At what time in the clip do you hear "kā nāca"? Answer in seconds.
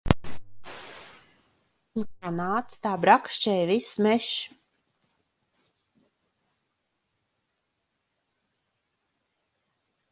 2.07-2.79